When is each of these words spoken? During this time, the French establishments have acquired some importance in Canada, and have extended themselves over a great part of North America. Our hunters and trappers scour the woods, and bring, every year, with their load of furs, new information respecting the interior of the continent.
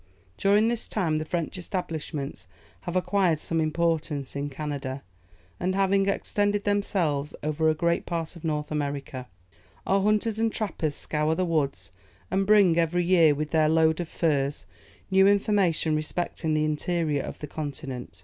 During 0.35 0.67
this 0.67 0.89
time, 0.89 1.17
the 1.17 1.25
French 1.25 1.59
establishments 1.59 2.47
have 2.87 2.95
acquired 2.95 3.37
some 3.37 3.61
importance 3.61 4.35
in 4.35 4.49
Canada, 4.49 5.03
and 5.59 5.75
have 5.75 5.93
extended 5.93 6.63
themselves 6.63 7.35
over 7.43 7.69
a 7.69 7.75
great 7.75 8.07
part 8.07 8.35
of 8.35 8.43
North 8.43 8.71
America. 8.71 9.27
Our 9.85 10.01
hunters 10.01 10.39
and 10.39 10.51
trappers 10.51 10.95
scour 10.95 11.35
the 11.35 11.45
woods, 11.45 11.91
and 12.31 12.47
bring, 12.47 12.79
every 12.79 13.03
year, 13.05 13.35
with 13.35 13.51
their 13.51 13.69
load 13.69 13.99
of 13.99 14.09
furs, 14.09 14.65
new 15.11 15.27
information 15.27 15.95
respecting 15.95 16.55
the 16.55 16.65
interior 16.65 17.21
of 17.21 17.37
the 17.37 17.45
continent. 17.45 18.19